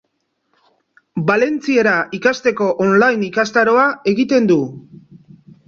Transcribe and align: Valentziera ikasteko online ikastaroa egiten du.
Valentziera 1.27 1.93
ikasteko 2.21 2.71
online 2.87 3.29
ikastaroa 3.31 3.87
egiten 4.17 4.51
du. 4.55 4.61